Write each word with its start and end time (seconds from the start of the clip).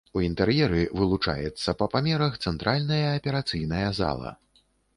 У 0.19 0.21
інтэр'еры 0.27 0.79
вылучаецца 1.01 1.75
па 1.83 1.87
памерах 1.97 2.39
цэнтральная 2.47 3.05
аперацыйная 3.19 3.87
зала. 4.03 4.37